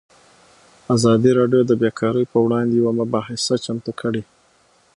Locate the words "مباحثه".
3.01-3.55